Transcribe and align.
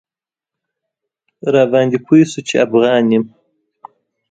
راباندې 1.53 1.99
پوی 2.05 2.21
شو 2.31 2.39
چې 2.47 2.55
افغان 2.65 3.05
یم. 3.13 3.23